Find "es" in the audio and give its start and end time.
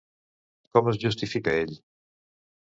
0.93-0.97